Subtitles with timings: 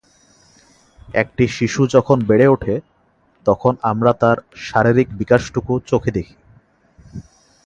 [1.13, 2.75] একটি শিশু যখন বেড়ে ওঠে,
[3.45, 6.35] তখন আমরা তার শারীরিক বিকাশটুকু চোখে দেখি।